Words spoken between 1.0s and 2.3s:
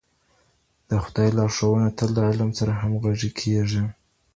خدای لارښوونه تل د